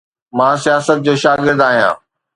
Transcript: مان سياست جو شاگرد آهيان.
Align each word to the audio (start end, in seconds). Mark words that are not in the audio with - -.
مان 0.37 0.55
سياست 0.63 0.97
جو 1.05 1.13
شاگرد 1.23 1.61
آهيان. 1.67 1.95